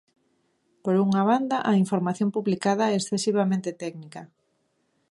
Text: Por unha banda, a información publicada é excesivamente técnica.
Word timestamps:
Por 0.83 0.95
unha 1.05 1.21
banda, 1.29 1.57
a 1.71 1.73
información 1.83 2.29
publicada 2.35 2.83
é 2.87 2.93
excesivamente 2.99 3.69
técnica. 3.83 4.21